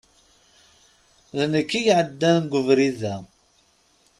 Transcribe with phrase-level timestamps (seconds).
[1.37, 3.15] D nekk i iɛeddan g ubrid-a.